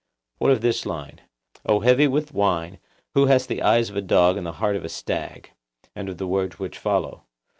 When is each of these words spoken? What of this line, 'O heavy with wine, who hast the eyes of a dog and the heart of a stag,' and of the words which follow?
What 0.39 0.49
of 0.49 0.61
this 0.61 0.87
line, 0.87 1.21
'O 1.63 1.81
heavy 1.81 2.07
with 2.07 2.33
wine, 2.33 2.79
who 3.13 3.27
hast 3.27 3.49
the 3.49 3.61
eyes 3.61 3.91
of 3.91 3.95
a 3.95 4.01
dog 4.01 4.35
and 4.35 4.47
the 4.47 4.53
heart 4.53 4.75
of 4.75 4.83
a 4.83 4.89
stag,' 4.89 5.51
and 5.95 6.09
of 6.09 6.17
the 6.17 6.25
words 6.25 6.57
which 6.57 6.79
follow? 6.79 7.25